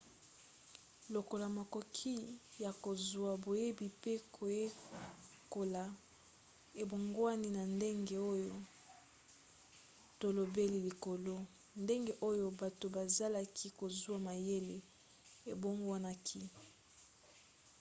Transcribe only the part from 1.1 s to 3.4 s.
lokola makoki ya kozwa